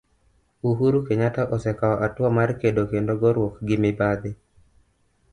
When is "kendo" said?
2.93-3.15